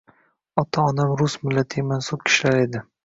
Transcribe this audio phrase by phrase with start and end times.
[0.61, 2.83] “Ota-onam rus millatiga mansub kishilar edi